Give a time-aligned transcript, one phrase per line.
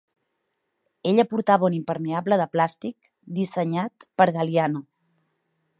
[1.09, 4.83] Ella portava un impermeable de plàstic dissenyat per Galliano.